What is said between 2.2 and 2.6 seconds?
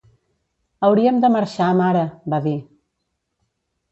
va dir.